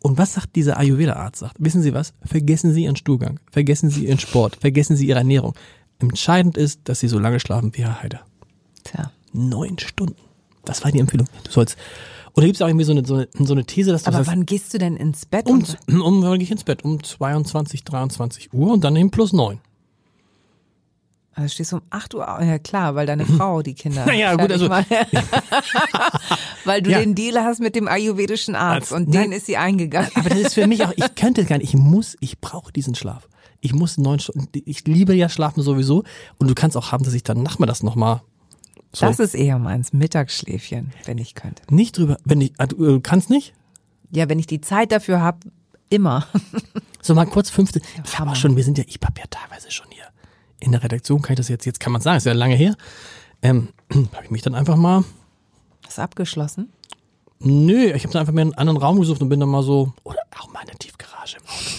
Und 0.00 0.18
was 0.18 0.34
sagt 0.34 0.54
dieser 0.56 0.76
Ayurveda-Arzt? 0.78 1.40
Sagt, 1.40 1.56
wissen 1.58 1.80
Sie 1.82 1.94
was? 1.94 2.12
Vergessen 2.24 2.72
Sie 2.74 2.84
Ihren 2.84 2.96
Stuhlgang, 2.96 3.40
vergessen 3.50 3.88
Sie 3.90 4.06
Ihren 4.06 4.18
Sport, 4.18 4.56
vergessen 4.56 4.96
Sie 4.96 5.06
Ihre 5.06 5.18
Ernährung. 5.18 5.54
Entscheidend 5.98 6.56
ist, 6.58 6.80
dass 6.84 7.00
Sie 7.00 7.08
so 7.08 7.18
lange 7.18 7.40
schlafen 7.40 7.70
wie 7.74 7.82
Herr 7.84 8.02
Heider. 8.02 8.20
Tja. 8.82 9.10
Neun 9.32 9.78
Stunden. 9.78 10.16
Das 10.64 10.84
war 10.84 10.92
die 10.92 10.98
Empfehlung. 10.98 11.26
Du 11.44 11.50
sollst. 11.50 11.76
Oder 12.36 12.46
gibt 12.46 12.56
es 12.56 12.62
auch 12.62 12.68
irgendwie 12.68 12.84
so 12.84 12.92
eine, 12.92 13.04
so 13.06 13.14
eine, 13.14 13.28
so 13.38 13.52
eine 13.52 13.64
These, 13.64 13.92
dass 13.92 14.02
du 14.02 14.08
Aber 14.08 14.18
sagst, 14.18 14.30
wann 14.30 14.44
gehst 14.44 14.74
du 14.74 14.78
denn 14.78 14.96
ins 14.96 15.24
Bett? 15.24 15.46
um, 15.46 15.58
Und- 15.58 15.78
um, 15.88 16.22
wann 16.22 16.32
gehe 16.34 16.42
ich 16.42 16.50
ins 16.50 16.64
Bett? 16.64 16.84
Um 16.84 17.02
22, 17.02 17.84
23 17.84 18.52
Uhr 18.52 18.72
und 18.72 18.82
dann 18.84 18.96
eben 18.96 19.10
plus 19.10 19.32
neun. 19.32 19.60
Also 21.36 21.48
stehst 21.48 21.72
du 21.72 21.76
um 21.76 21.82
8 21.90 22.14
Uhr? 22.14 22.20
Ja 22.42 22.58
klar, 22.58 22.94
weil 22.94 23.06
deine 23.06 23.26
Frau 23.26 23.62
die 23.62 23.74
Kinder. 23.74 24.04
Naja, 24.06 24.34
gut, 24.36 24.52
also- 24.52 24.68
weil 26.64 26.82
du 26.82 26.90
Ja. 26.90 27.00
den 27.00 27.14
Deal 27.14 27.42
hast 27.42 27.60
mit 27.60 27.74
dem 27.74 27.88
ayurvedischen 27.88 28.54
Arzt 28.54 28.92
Als- 28.92 29.00
und 29.02 29.08
Nein. 29.08 29.30
den 29.30 29.32
ist 29.32 29.46
sie 29.46 29.56
eingegangen. 29.56 30.10
Aber 30.14 30.28
das 30.28 30.38
ist 30.38 30.54
für 30.54 30.66
mich 30.66 30.84
auch, 30.84 30.92
ich 30.96 31.14
könnte 31.14 31.40
es 31.42 31.48
gar 31.48 31.58
nicht, 31.58 31.68
ich 31.74 31.78
muss, 31.80 32.16
ich 32.20 32.40
brauche 32.40 32.72
diesen 32.72 32.94
Schlaf. 32.94 33.28
Ich 33.60 33.72
muss 33.72 33.96
neun 33.98 34.18
Stunden, 34.20 34.48
ich 34.64 34.86
liebe 34.86 35.14
ja 35.14 35.28
Schlafen 35.28 35.62
sowieso 35.62 36.04
und 36.38 36.48
du 36.48 36.54
kannst 36.54 36.76
auch 36.76 36.92
haben, 36.92 37.04
dass 37.04 37.14
ich 37.14 37.22
dann 37.22 37.42
nachmittags 37.42 37.82
nochmal 37.82 38.22
so, 38.92 39.06
Das 39.06 39.18
ist 39.18 39.34
eher 39.34 39.58
meins, 39.58 39.92
Mittagsschläfchen, 39.92 40.92
wenn 41.06 41.18
ich 41.18 41.34
könnte. 41.34 41.62
nicht 41.74 41.98
drüber, 41.98 42.18
wenn 42.24 42.40
ich, 42.40 42.52
ah, 42.58 42.66
du 42.66 42.96
äh, 42.96 43.00
kannst 43.00 43.28
nicht? 43.30 43.54
Ja, 44.10 44.28
wenn 44.28 44.38
ich 44.38 44.46
die 44.46 44.60
Zeit 44.60 44.92
dafür 44.92 45.20
habe, 45.20 45.38
immer. 45.88 46.26
So 47.02 47.14
mal 47.14 47.26
kurz 47.26 47.50
fünfte, 47.50 47.82
ich 48.02 48.18
habe 48.18 48.30
auch 48.30 48.34
schon, 48.36 48.56
wir 48.56 48.64
sind 48.64 48.78
ja, 48.78 48.84
ich 48.86 48.98
hab 49.04 49.18
ja 49.18 49.26
teilweise 49.28 49.70
schon 49.70 49.86
hier 49.90 50.04
in 50.64 50.72
der 50.72 50.82
Redaktion, 50.82 51.22
kann 51.22 51.34
ich 51.34 51.38
das 51.38 51.48
jetzt, 51.48 51.64
jetzt 51.66 51.80
kann 51.80 51.92
man 51.92 52.00
sagen, 52.02 52.16
ist 52.16 52.24
ja 52.26 52.32
lange 52.32 52.54
her, 52.56 52.74
ähm, 53.42 53.68
habe 53.92 54.24
ich 54.24 54.30
mich 54.30 54.42
dann 54.42 54.54
einfach 54.54 54.76
mal, 54.76 55.04
Ist 55.86 55.98
abgeschlossen. 55.98 56.72
nö, 57.40 57.92
ich 57.92 58.02
habe 58.04 58.12
dann 58.12 58.20
einfach 58.20 58.32
mir 58.32 58.40
einen 58.42 58.54
anderen 58.54 58.78
Raum 58.78 58.98
gesucht 59.00 59.20
und 59.22 59.28
bin 59.28 59.40
dann 59.40 59.48
mal 59.50 59.62
so, 59.62 59.92
oder 60.04 60.20
auch 60.38 60.50
mal 60.52 60.60
in 60.60 60.68
der 60.68 60.78
Tiefgarage 60.78 61.36
im 61.36 61.42
Auto. 61.44 61.70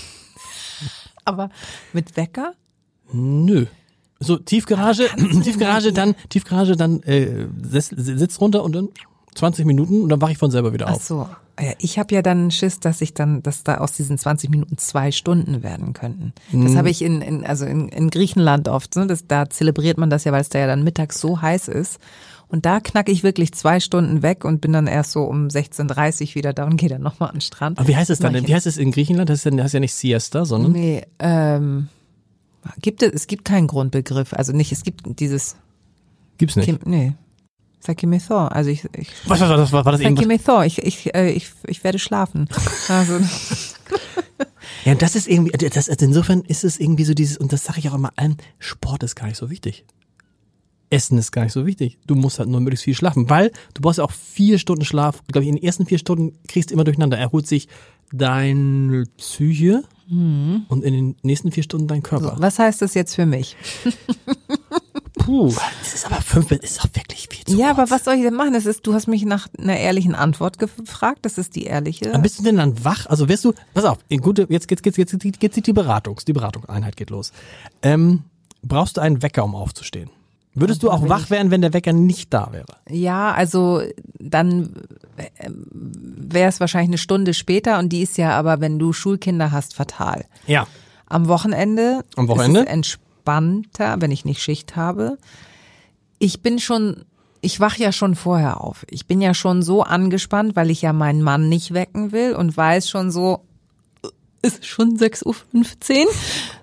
Aber 1.26 1.50
mit 1.94 2.16
Wecker? 2.16 2.54
Nö. 3.12 3.66
So 4.20 4.38
Tiefgarage, 4.38 5.10
Tiefgarage, 5.44 5.92
dann 5.92 6.16
Tiefgarage, 6.30 6.76
dann 6.76 7.02
äh, 7.04 7.48
Sitz, 7.62 8.40
runter 8.40 8.64
und 8.64 8.74
dann 8.74 8.90
20 9.36 9.66
Minuten 9.66 10.02
und 10.02 10.10
dann 10.10 10.22
wache 10.22 10.32
ich 10.32 10.38
von 10.38 10.50
selber 10.52 10.74
wieder 10.74 10.88
Ach 10.88 10.94
auf. 10.96 11.04
so. 11.04 11.30
Ja, 11.60 11.72
ich 11.80 11.98
habe 12.00 12.14
ja 12.14 12.22
dann 12.22 12.52
Schiss, 12.52 12.80
dass 12.82 13.00
ich 13.02 13.14
dann, 13.14 13.42
dass 13.42 13.64
da 13.64 13.78
aus 13.78 13.94
diesen 13.94 14.18
20 14.18 14.50
Minuten 14.50 14.78
zwei 14.78 15.12
Stunden 15.12 15.64
werden 15.64 15.94
könnten. 15.94 16.34
Das 16.52 16.74
Mhm. 16.74 16.78
habe 16.78 16.90
ich 16.90 17.02
in, 17.02 17.22
in 17.22 17.46
also 17.46 17.66
in, 17.66 17.88
in 17.90 18.10
Griechenland 18.10 18.68
oft. 18.68 18.96
Ne? 18.98 19.08
Das, 19.08 19.26
da 19.28 19.50
zelebriert 19.50 19.98
man 19.98 20.10
das 20.10 20.26
ja, 20.26 20.32
weil 20.34 20.42
es 20.42 20.50
da 20.50 20.60
ja 20.60 20.68
dann 20.68 20.84
mittags 20.84 21.20
so 21.22 21.42
heiß 21.42 21.68
ist. 21.70 22.00
Und 22.48 22.66
da 22.66 22.80
knacke 22.80 23.12
ich 23.12 23.24
wirklich 23.24 23.54
zwei 23.54 23.80
Stunden 23.80 24.22
weg 24.22 24.46
und 24.46 24.62
bin 24.62 24.72
dann 24.74 24.86
erst 24.88 25.12
so 25.14 25.24
um 25.24 25.48
16.30 25.48 26.30
Uhr 26.30 26.36
wieder 26.36 26.54
da 26.54 26.66
und 26.66 26.78
gehe 26.78 26.90
dann 26.90 27.02
nochmal 27.02 27.30
an 27.30 27.36
den 27.36 27.42
Strand. 27.42 27.80
Aber 27.80 27.88
wie 27.88 27.96
heißt 27.96 28.10
es 28.10 28.20
dann? 28.20 28.34
Wie 28.48 28.54
heißt 28.54 28.68
es 28.68 28.78
in 28.78 28.92
Griechenland? 28.92 29.30
Das 29.30 29.40
ist 29.40 29.46
ja, 29.46 29.52
das 29.52 29.68
ist 29.68 29.74
ja 29.74 29.80
nicht 29.80 29.94
Siesta, 29.96 30.46
sondern 30.46 30.72
Nee, 30.74 31.04
ähm, 31.20 31.88
gibt 32.82 33.02
es, 33.02 33.12
es 33.14 33.28
gibt 33.28 33.46
keinen 33.46 33.68
Grundbegriff. 33.68 34.34
Also 34.34 34.52
nicht, 34.54 34.72
es 34.72 34.84
gibt 34.84 35.20
dieses, 35.20 35.56
gibt's 36.38 36.56
nicht. 36.56 36.66
Kim, 36.66 36.80
nee, 36.86 37.14
Sakimethor. 37.86 38.52
Also 38.56 38.70
ich, 38.70 38.84
ich 38.98 39.10
Was, 39.26 39.40
was, 39.40 39.50
was, 39.50 39.72
was 39.72 39.86
war 39.86 39.92
das 39.92 40.02
irgendwas? 40.02 40.24
Sakimethor. 40.24 40.66
Ich, 40.66 40.80
ich, 40.80 41.14
äh, 41.16 41.32
ich, 41.32 41.50
ich 41.68 41.84
werde 41.84 42.00
schlafen. 42.00 42.48
Also, 42.90 43.20
Ja, 44.86 44.94
das 44.96 45.16
ist 45.16 45.28
irgendwie, 45.28 45.52
das, 45.52 45.90
also 45.90 46.06
insofern 46.06 46.42
ist 46.42 46.64
es 46.64 46.80
irgendwie 46.80 47.06
so 47.06 47.14
dieses, 47.16 47.38
und 47.38 47.52
das 47.54 47.64
sage 47.64 47.80
ich 47.80 47.90
auch 47.90 47.96
immer 47.96 48.12
allen, 48.18 48.38
Sport 48.60 49.02
ist 49.04 49.16
gar 49.16 49.26
nicht 49.28 49.38
so 49.38 49.50
wichtig. 49.50 49.84
Essen 50.92 51.18
ist 51.18 51.32
gar 51.32 51.44
nicht 51.44 51.54
so 51.54 51.66
wichtig. 51.66 51.98
Du 52.06 52.14
musst 52.14 52.38
halt 52.38 52.50
nur 52.50 52.60
möglichst 52.62 52.84
viel 52.86 52.94
schlafen, 52.94 53.28
weil 53.30 53.52
du 53.74 53.82
brauchst 53.82 53.98
ja 53.98 54.04
auch 54.04 54.12
vier 54.12 54.60
Stunden 54.60 54.86
Schlaf. 54.86 55.24
Glaube 55.32 55.44
ich, 55.44 55.50
in 55.50 55.56
den 55.56 55.64
ersten 55.64 55.88
vier 55.88 55.98
Stunden 55.98 56.38
kriegst 56.48 56.70
du 56.70 56.76
immer 56.76 56.84
durcheinander. 56.84 57.18
Erholt 57.18 57.48
sich 57.48 57.68
deine 58.12 59.06
Psyche 59.18 59.84
und 60.08 60.84
in 60.84 60.94
den 60.94 61.16
nächsten 61.24 61.52
vier 61.52 61.64
Stunden 61.64 61.88
dein 61.88 61.98
Mhm. 62.00 62.04
so, 62.04 62.10
Körper. 62.10 62.36
was 62.38 62.60
heißt 62.60 62.82
das 62.84 62.94
jetzt 62.94 63.16
für 63.16 63.26
mich? 63.26 63.56
Puh, 65.26 65.52
das 65.82 65.94
ist 65.96 66.06
aber 66.06 66.22
fünf, 66.22 66.50
das 66.50 66.60
ist 66.60 66.82
auch 66.82 66.90
wirklich 66.94 67.28
viel 67.32 67.44
zu 67.46 67.58
Ja, 67.58 67.72
aber 67.72 67.84
kurz. 67.84 67.92
was 67.92 68.04
soll 68.06 68.14
ich 68.16 68.22
denn 68.22 68.36
machen? 68.36 68.54
Das 68.54 68.66
ist, 68.68 68.86
du 68.86 68.94
hast 68.94 69.08
mich 69.08 69.26
nach 69.26 69.48
einer 69.58 69.78
ehrlichen 69.78 70.14
Antwort 70.14 70.60
gefragt. 70.60 71.20
Das 71.24 71.38
ist 71.40 71.56
die 71.56 71.64
ehrliche. 71.64 72.10
Wann 72.12 72.22
bist 72.22 72.38
du 72.40 72.44
denn 72.44 72.58
dann 72.58 72.84
wach? 72.86 73.08
Also 73.08 73.28
wirst 73.28 73.44
du, 73.44 73.54
pass 73.74 73.86
auf, 73.86 73.98
in 74.08 74.22
gute, 74.22 74.46
jetzt 74.50 74.68
geht's, 74.68 74.82
jetzt, 74.86 74.98
jetzt, 74.98 75.24
jetzt, 75.24 75.42
jetzt 75.44 75.66
die 75.68 75.74
Beratungs, 75.74 76.26
die 76.26 76.34
Beratungseinheit 76.34 76.96
geht 76.96 77.10
los. 77.10 77.32
Ähm, 77.82 78.24
brauchst 78.62 78.98
du 78.98 79.02
einen 79.02 79.22
Wecker, 79.24 79.44
um 79.44 79.56
aufzustehen? 79.56 80.10
Würdest 80.58 80.84
du 80.84 80.90
auch 80.92 81.10
wach 81.10 81.30
werden, 81.30 81.52
wenn 81.52 81.62
der 81.62 81.74
Wecker 81.74 81.92
nicht 81.92 82.34
da 82.34 82.50
wäre? 82.54 82.78
Ja, 82.90 83.34
also 83.34 83.82
dann 84.20 84.74
wäre 85.42 86.48
es 86.48 86.60
wahrscheinlich 86.62 86.90
eine 86.92 86.98
Stunde 86.98 87.34
später 87.34 87.78
und 87.80 87.90
die 87.90 88.02
ist 88.04 88.18
ja 88.18 88.32
aber, 88.38 88.62
wenn 88.62 88.80
du 88.80 88.94
Schulkinder 88.94 89.52
hast, 89.52 89.74
fatal. 89.76 90.24
Ja. 90.48 90.66
Am 91.08 91.28
Wochenende, 91.28 92.06
Am 92.16 92.28
Wochenende? 92.30 92.62
ist 92.62 92.68
es 92.68 92.70
entspannter, 93.26 93.96
wenn 94.00 94.12
ich 94.12 94.26
nicht 94.26 94.42
Schicht 94.42 94.76
habe. 94.76 95.18
Ich 96.20 96.42
bin 96.42 96.60
schon 96.60 97.06
ich 97.42 97.60
wach 97.60 97.78
ja 97.78 97.92
schon 97.92 98.16
vorher 98.16 98.62
auf. 98.62 98.88
Ich 98.90 99.06
bin 99.06 99.22
ja 99.22 99.36
schon 99.36 99.62
so 99.62 99.84
angespannt, 99.84 100.56
weil 100.56 100.72
ich 100.72 100.82
ja 100.82 100.94
meinen 100.94 101.22
Mann 101.22 101.48
nicht 101.48 101.76
wecken 101.76 102.12
will 102.12 102.34
und 102.34 102.58
weiß 102.58 102.90
schon 102.90 103.12
so, 103.12 103.42
ist 104.42 104.66
schon 104.66 104.98
6.15 104.98 105.26
Uhr. 105.26 106.08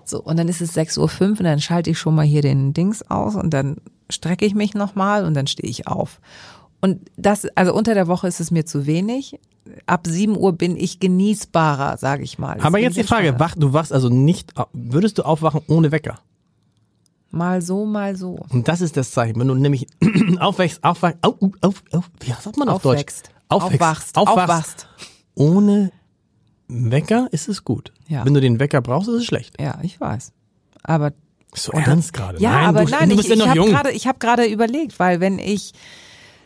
So, 0.03 0.21
und 0.21 0.35
dann 0.35 0.49
ist 0.49 0.59
es 0.59 0.75
6.05 0.75 0.99
Uhr 0.99 1.29
und 1.29 1.43
dann 1.43 1.61
schalte 1.61 1.89
ich 1.89 1.99
schon 1.99 2.15
mal 2.15 2.25
hier 2.25 2.41
den 2.41 2.73
Dings 2.73 3.01
aus 3.09 3.35
und 3.35 3.51
dann 3.51 3.77
strecke 4.09 4.45
ich 4.45 4.55
mich 4.55 4.73
nochmal 4.73 5.23
und 5.23 5.35
dann 5.35 5.47
stehe 5.47 5.69
ich 5.69 5.87
auf. 5.87 6.19
Und 6.81 6.99
das, 7.15 7.45
also 7.55 7.73
unter 7.73 7.93
der 7.93 8.07
Woche 8.07 8.27
ist 8.27 8.41
es 8.41 8.51
mir 8.51 8.65
zu 8.65 8.85
wenig. 8.85 9.39
Ab 9.85 10.05
7 10.05 10.35
Uhr 10.35 10.51
bin 10.51 10.75
ich 10.75 10.99
genießbarer, 10.99 11.95
sage 11.95 12.23
ich 12.23 12.37
mal. 12.37 12.57
Das 12.57 12.65
Aber 12.65 12.79
jetzt 12.79 12.97
die 12.97 13.03
Frage, 13.03 13.39
wach, 13.39 13.55
du 13.55 13.71
wachst 13.71 13.93
also 13.93 14.09
nicht, 14.09 14.51
würdest 14.73 15.17
du 15.17 15.23
aufwachen 15.23 15.61
ohne 15.67 15.93
Wecker? 15.93 16.19
Mal 17.33 17.61
so, 17.61 17.85
mal 17.85 18.15
so. 18.15 18.37
Und 18.49 18.67
das 18.67 18.79
ist 18.81 18.95
das 18.95 19.11
Zeichen. 19.11 19.39
Wenn 19.39 19.47
du 19.47 19.55
nämlich 19.55 19.87
aufwächst, 20.39 20.83
aufwachst, 20.83 21.17
auf, 21.21 21.35
auf, 21.61 21.83
auf, 21.91 22.11
wie 22.19 22.31
sagt 22.31 22.57
man 22.57 22.69
auf 22.69 22.85
Aufwächst. 22.85 23.27
Deutsch? 23.27 23.33
Aufwächst, 23.49 23.81
Aufwachst. 23.81 24.17
aufwachst. 24.17 24.87
Ohne 25.35 25.91
Wecker 26.67 27.27
ist 27.31 27.49
es 27.49 27.63
gut. 27.65 27.91
Ja. 28.07 28.23
Wenn 28.25 28.33
du 28.33 28.39
den 28.41 28.59
Wecker 28.59 28.81
brauchst, 28.81 29.09
ist 29.09 29.15
es 29.15 29.25
schlecht. 29.25 29.59
Ja, 29.59 29.79
ich 29.81 29.99
weiß. 29.99 30.31
Aber 30.83 31.11
So 31.55 31.71
ernst 31.71 32.13
gerade. 32.13 32.39
Ja, 32.39 32.51
nein, 32.51 32.65
aber 32.67 32.85
du, 32.85 32.91
nein, 32.91 33.09
du 33.09 33.15
bist 33.15 33.29
ich, 33.29 33.35
ja 33.35 33.35
ich 33.35 33.39
noch 33.41 33.47
habe 33.49 33.57
jung. 33.59 33.69
gerade, 33.69 33.91
ich 33.91 34.07
habe 34.07 34.19
gerade 34.19 34.45
überlegt, 34.45 34.99
weil 34.99 35.19
wenn 35.19 35.39
ich 35.39 35.73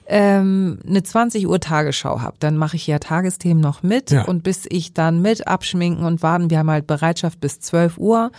ähm, 0.07 0.79
eine 0.87 1.03
20 1.03 1.47
Uhr 1.47 1.59
Tagesschau 1.59 2.21
habe, 2.21 2.37
dann 2.39 2.55
mache 2.57 2.77
ich 2.77 2.87
ja 2.87 2.99
Tagesthemen 2.99 3.61
noch 3.61 3.83
mit 3.83 4.11
Ja. 4.11 4.23
und 4.23 4.41
bis 4.43 4.65
ich 4.69 4.93
dann 4.93 5.21
mit 5.21 5.47
abschminken 5.47 6.05
und 6.05 6.21
warten, 6.23 6.49
wir 6.49 6.59
haben 6.59 6.71
halt 6.71 6.87
Bereitschaft 6.87 7.39
bis 7.41 7.59
12 7.59 7.97
Uhr. 7.97 8.31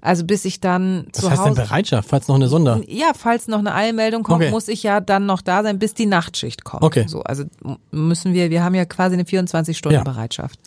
Also 0.00 0.24
bis 0.24 0.44
ich 0.44 0.60
dann 0.60 1.06
Was 1.12 1.22
zu 1.22 1.30
heißt 1.30 1.40
denn 1.44 1.50
Hause 1.52 1.62
Bereitschaft, 1.62 2.08
falls 2.08 2.28
noch 2.28 2.34
eine 2.36 2.48
Sonder? 2.48 2.80
ja, 2.86 3.12
falls 3.16 3.48
noch 3.48 3.58
eine 3.58 3.74
Eilmeldung 3.74 4.22
kommt, 4.22 4.42
Okay. 4.42 4.50
muss 4.50 4.68
ich 4.68 4.82
ja 4.82 5.00
dann 5.00 5.26
noch 5.26 5.40
da 5.42 5.62
sein, 5.62 5.78
bis 5.78 5.94
die 5.94 6.06
Nachtschicht 6.06 6.64
kommt. 6.64 6.82
Okay. 6.82 7.06
So, 7.08 7.22
also 7.22 7.44
müssen 7.90 8.32
wir, 8.34 8.50
wir 8.50 8.62
haben 8.62 8.74
ja 8.74 8.84
quasi 8.84 9.14
eine 9.14 9.24
24 9.24 9.76
Stunden 9.76 9.96
Ja. 9.96 10.04
Bereitschaft. 10.04 10.60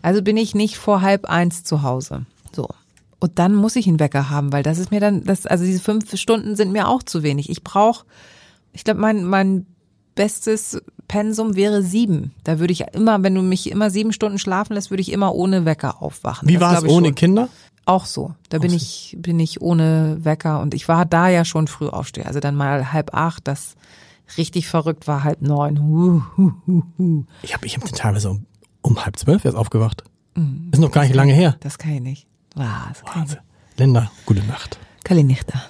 Also 0.00 0.22
bin 0.22 0.36
ich 0.36 0.54
nicht 0.54 0.76
vor 0.78 1.00
halb 1.02 1.26
eins 1.26 1.62
zu 1.64 1.82
Hause. 1.82 2.26
So. 2.54 2.66
Und 3.20 3.38
dann 3.38 3.54
muss 3.54 3.76
ich 3.76 3.86
einen 3.86 4.00
Wecker 4.00 4.30
haben, 4.30 4.52
weil 4.52 4.64
das 4.64 4.78
ist 4.78 4.90
mir 4.90 4.98
dann, 4.98 5.22
das, 5.24 5.46
also 5.46 5.64
diese 5.64 5.80
fünf 5.80 6.16
Stunden 6.18 6.56
sind 6.56 6.72
mir 6.72 6.88
auch 6.88 7.04
zu 7.04 7.22
wenig. 7.22 7.50
Ich 7.50 7.62
brauche, 7.62 8.04
ich 8.72 8.82
glaube, 8.82 9.00
mein, 9.00 9.24
mein 9.24 9.66
bestes 10.16 10.82
Pensum 11.08 11.54
wäre 11.56 11.82
sieben. 11.82 12.32
Da 12.42 12.58
würde 12.58 12.72
ich 12.72 12.80
immer, 12.94 13.22
wenn 13.22 13.34
du 13.34 13.42
mich 13.42 13.70
immer 13.70 13.90
sieben 13.90 14.12
Stunden 14.12 14.38
schlafen 14.38 14.74
lässt, 14.74 14.90
würde 14.90 15.02
ich 15.02 15.12
immer 15.12 15.34
ohne 15.34 15.64
Wecker 15.64 16.02
aufwachen. 16.02 16.48
Wie 16.48 16.60
war 16.60 16.76
es 16.78 16.84
ohne 16.84 17.08
schon. 17.08 17.14
Kinder? 17.14 17.48
Auch 17.84 18.06
so. 18.06 18.34
Da 18.48 18.58
bin 18.58 18.72
ich, 18.72 19.16
bin 19.18 19.40
ich 19.40 19.60
ohne 19.60 20.18
Wecker 20.24 20.60
und 20.60 20.72
ich 20.74 20.86
war 20.88 21.04
da 21.04 21.28
ja 21.28 21.44
schon 21.44 21.66
früh 21.66 21.88
aufsteher. 21.88 22.26
Also 22.26 22.38
dann 22.40 22.54
mal 22.54 22.92
halb 22.92 23.12
acht, 23.14 23.48
das 23.48 23.74
richtig 24.36 24.68
verrückt 24.68 25.08
war 25.08 25.24
halb 25.24 25.42
neun. 25.42 25.80
Huh, 25.80 26.22
huh, 26.36 26.52
huh, 26.66 26.82
huh. 26.98 27.24
Ich 27.42 27.54
habe 27.54 27.66
ich 27.66 27.76
hab 27.76 27.84
teilweise 27.92 28.30
um, 28.30 28.46
um 28.82 29.04
halb 29.04 29.16
zwölf 29.18 29.44
erst 29.44 29.56
aufgewacht. 29.56 30.04
Mhm. 30.34 30.70
Ist 30.72 30.78
noch 30.78 30.92
gar 30.92 31.02
nicht 31.02 31.14
lange 31.14 31.32
her. 31.32 31.56
Das 31.60 31.78
kann 31.78 31.92
ich 31.92 32.00
nicht. 32.00 32.26
Ah, 32.56 32.88
das 32.88 33.00
kann 33.00 33.08
ich 33.10 33.16
Wahnsinn. 33.16 33.38
Linda, 33.78 34.10
gute 34.26 34.42
Nacht. 34.44 34.78
da. 35.04 35.62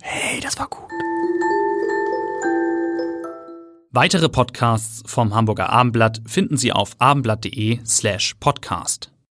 Hey, 0.00 0.40
das 0.40 0.58
war 0.58 0.68
gut. 0.68 0.88
Weitere 3.90 4.28
Podcasts 4.28 5.02
vom 5.06 5.34
Hamburger 5.34 5.70
Abendblatt 5.70 6.22
finden 6.26 6.56
Sie 6.56 6.72
auf 6.72 6.96
abendblatt.de 6.98 7.80
slash 7.84 8.34
podcast. 8.38 9.10